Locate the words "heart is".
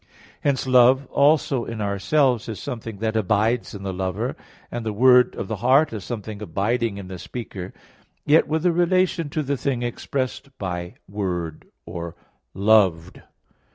5.57-6.03